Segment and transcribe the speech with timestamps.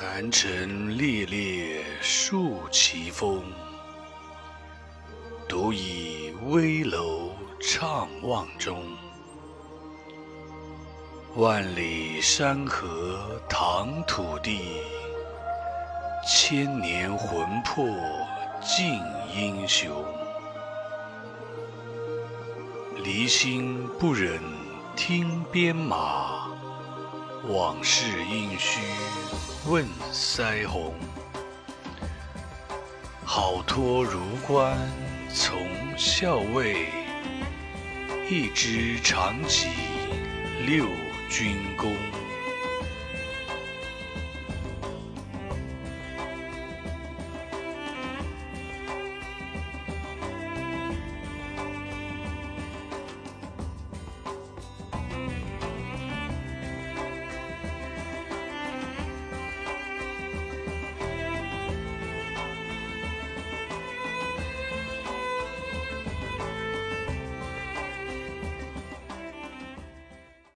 [0.00, 3.42] 寒城烈烈树奇风，
[5.48, 8.80] 独倚危楼怅望中。
[11.34, 14.60] 万里山河唐土地，
[16.24, 17.84] 千年魂魄
[18.62, 19.00] 尽
[19.34, 19.90] 英雄。
[23.02, 24.40] 离心不忍
[24.94, 26.46] 听鞭马，
[27.48, 28.80] 往事应须
[29.68, 30.94] 问腮红。
[33.22, 34.78] 好托如冠
[35.30, 35.58] 从
[35.98, 36.86] 校尉，
[38.30, 39.68] 一支长戟
[40.64, 40.86] 六
[41.28, 41.94] 军功。